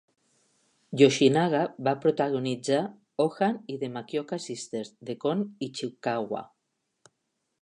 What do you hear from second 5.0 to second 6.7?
de Kon Ichikawa.